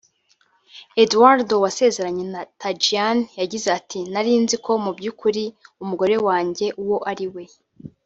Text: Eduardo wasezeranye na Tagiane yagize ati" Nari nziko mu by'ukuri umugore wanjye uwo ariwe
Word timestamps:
Eduardo 1.03 1.53
wasezeranye 1.63 2.25
na 2.33 2.41
Tagiane 2.61 3.25
yagize 3.39 3.67
ati" 3.77 3.99
Nari 4.11 4.31
nziko 4.43 4.71
mu 4.83 4.91
by'ukuri 4.97 5.43
umugore 5.83 6.15
wanjye 6.27 6.65
uwo 6.81 6.97
ariwe 7.11 7.43